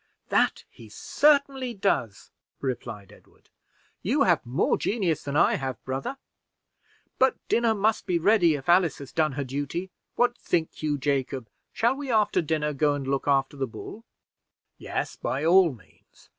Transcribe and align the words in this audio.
"That 0.29 0.63
he 0.71 0.89
certainly 0.89 1.75
does," 1.75 2.31
replied 2.59 3.11
Edward. 3.11 3.49
"You 4.01 4.23
have 4.23 4.43
more 4.43 4.75
genius 4.75 5.21
than 5.21 5.35
I 5.35 5.57
have, 5.57 5.77
brother. 5.85 6.17
But 7.19 7.35
dinner 7.49 7.75
must 7.75 8.07
be 8.07 8.17
ready, 8.17 8.55
if 8.55 8.67
Alice 8.67 8.97
has 8.97 9.11
done 9.13 9.33
her 9.33 9.43
duty. 9.43 9.91
What 10.15 10.35
think 10.39 10.81
you 10.81 10.97
Jacob, 10.97 11.51
shall 11.71 11.93
we 11.95 12.09
after 12.11 12.41
dinner 12.41 12.73
go 12.73 12.95
and 12.95 13.07
look 13.07 13.27
after 13.27 13.55
that 13.57 13.67
bull?" 13.67 14.03
"Yes, 14.79 15.15
by 15.17 15.45
all 15.45 15.71
means. 15.71 16.29